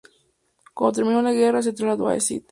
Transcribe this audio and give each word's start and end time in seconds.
Cuando 0.73 0.93
terminó 0.93 1.21
la 1.21 1.31
guerra, 1.31 1.61
se 1.61 1.73
trasladó 1.73 2.07
a 2.07 2.15
St. 2.15 2.39